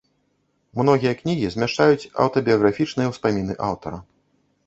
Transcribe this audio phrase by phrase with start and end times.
[0.79, 3.99] Многія кнігі змяшчаюць аўтабіяграфічныя ўспаміны аўтара.